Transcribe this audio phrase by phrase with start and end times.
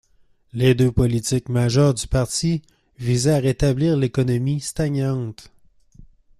[0.53, 2.63] Les deux politiques majeures du parti
[2.97, 5.51] visaient à rétablir l'économie stagnante.